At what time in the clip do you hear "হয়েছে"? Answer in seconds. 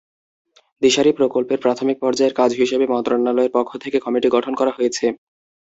4.77-5.05